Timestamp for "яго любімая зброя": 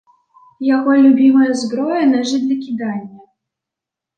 0.67-2.01